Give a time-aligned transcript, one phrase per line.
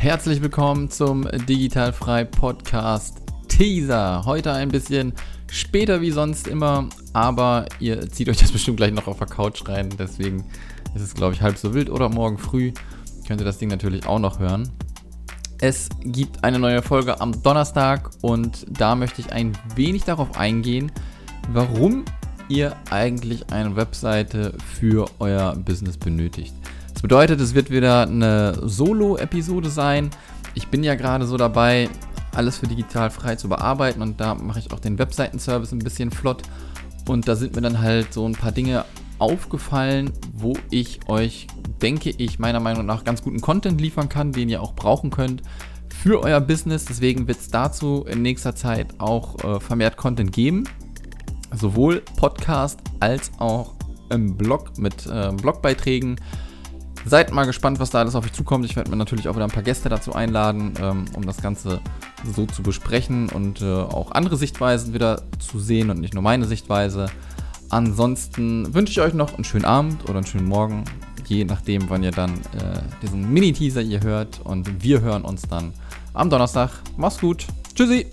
[0.00, 4.22] Herzlich willkommen zum Digitalfrei Podcast Teaser.
[4.24, 5.12] Heute ein bisschen
[5.50, 9.68] später wie sonst immer, aber ihr zieht euch das bestimmt gleich noch auf der Couch
[9.68, 9.88] rein.
[9.98, 10.44] Deswegen
[10.94, 12.72] ist es, glaube ich, halb so wild oder morgen früh
[13.26, 14.70] könnt ihr das Ding natürlich auch noch hören.
[15.60, 20.92] Es gibt eine neue Folge am Donnerstag und da möchte ich ein wenig darauf eingehen,
[21.48, 22.04] warum
[22.48, 26.54] ihr eigentlich eine Webseite für euer Business benötigt.
[26.98, 30.10] Das bedeutet, es wird wieder eine Solo-Episode sein.
[30.54, 31.88] Ich bin ja gerade so dabei,
[32.34, 36.10] alles für digital frei zu bearbeiten und da mache ich auch den Webseitenservice ein bisschen
[36.10, 36.42] flott.
[37.06, 38.84] Und da sind mir dann halt so ein paar Dinge
[39.20, 41.46] aufgefallen, wo ich euch,
[41.80, 45.42] denke ich, meiner Meinung nach ganz guten Content liefern kann, den ihr auch brauchen könnt
[46.02, 46.84] für euer Business.
[46.84, 50.64] Deswegen wird es dazu in nächster Zeit auch äh, vermehrt Content geben.
[51.54, 53.74] Sowohl Podcast als auch
[54.10, 56.16] im Blog mit äh, Blogbeiträgen
[57.08, 58.66] Seid mal gespannt, was da alles auf euch zukommt.
[58.66, 61.80] Ich werde mir natürlich auch wieder ein paar Gäste dazu einladen, ähm, um das Ganze
[62.34, 66.44] so zu besprechen und äh, auch andere Sichtweisen wieder zu sehen und nicht nur meine
[66.44, 67.06] Sichtweise.
[67.70, 70.84] Ansonsten wünsche ich euch noch einen schönen Abend oder einen schönen Morgen,
[71.26, 74.40] je nachdem, wann ihr dann äh, diesen Mini-Teaser hier hört.
[74.44, 75.72] Und wir hören uns dann
[76.12, 76.70] am Donnerstag.
[76.98, 77.46] Macht's gut.
[77.74, 78.06] Tschüssi.